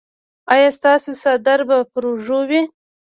[0.53, 2.61] ایا ستاسو څادر به پر اوږه وي؟